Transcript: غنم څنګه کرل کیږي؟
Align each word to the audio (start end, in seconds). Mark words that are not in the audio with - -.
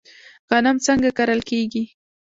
غنم 0.49 0.77
څنګه 0.85 1.09
کرل 1.17 1.41
کیږي؟ 1.49 1.83